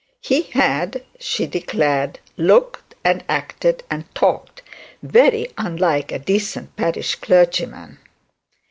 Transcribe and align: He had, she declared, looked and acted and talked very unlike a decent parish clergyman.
He 0.23 0.41
had, 0.59 1.03
she 1.19 1.45
declared, 1.45 2.19
looked 2.35 2.95
and 3.05 3.23
acted 3.29 3.83
and 3.91 4.03
talked 4.15 4.63
very 5.03 5.49
unlike 5.59 6.11
a 6.11 6.17
decent 6.17 6.75
parish 6.75 7.13
clergyman. 7.13 7.99